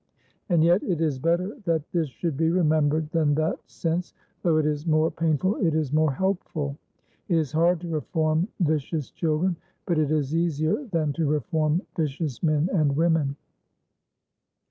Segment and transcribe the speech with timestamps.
[0.49, 4.65] And yet it is better that this should be remembered than that, since, though it
[4.65, 6.75] is more painful, it is more hopeful.
[7.29, 12.41] It is hard to reform vicious children, but it is easier than to reform vicious
[12.41, 13.35] men and women.